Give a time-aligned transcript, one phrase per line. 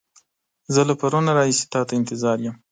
[0.73, 2.55] زه له پرون راهيسې تا ته انتظار يم.